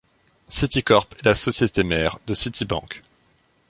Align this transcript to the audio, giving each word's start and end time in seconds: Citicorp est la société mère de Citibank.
Citicorp 0.47 1.13
est 1.19 1.25
la 1.25 1.35
société 1.35 1.83
mère 1.83 2.17
de 2.25 2.33
Citibank. 2.33 3.03